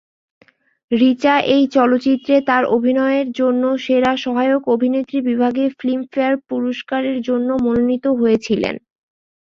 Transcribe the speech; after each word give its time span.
রিচা 0.91 1.33
এই 1.55 1.63
চলচ্চিত্রে 1.75 2.35
তাঁর 2.49 2.63
অভিনয়ের 2.75 3.27
জন্য 3.39 3.63
সেরা 3.85 4.11
সহায়ক 4.23 4.63
অভিনেত্রী 4.67 5.17
বিভাগে 5.29 5.65
ফিল্মফেয়ার 5.79 6.35
পুরস্কারের 6.49 7.17
জন্য 7.27 7.49
মনোনীত 7.65 8.05
হয়েছিলেন। 8.19 8.75